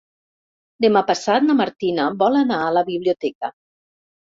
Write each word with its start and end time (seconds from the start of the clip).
Demà 0.85 1.03
passat 1.11 1.47
na 1.51 1.57
Martina 1.61 2.09
vol 2.25 2.43
anar 2.43 2.61
a 2.67 2.77
la 2.81 2.87
biblioteca. 2.93 3.57